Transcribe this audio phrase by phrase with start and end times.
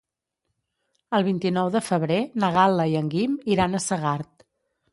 [1.17, 4.47] El vint-i-nou de febrer na Gal·la i en Guim iran a Segart.